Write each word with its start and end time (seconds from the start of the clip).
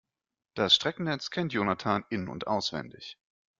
Das 0.55 0.73
Streckennetz 0.73 1.29
kennt 1.29 1.53
Jonathan 1.53 2.03
in- 2.09 2.27
und 2.27 2.47
auswendig. 2.47 3.19